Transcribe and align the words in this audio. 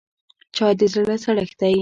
چای 0.55 0.73
د 0.79 0.81
زړه 0.93 1.15
سړښت 1.23 1.55
دی 1.61 1.75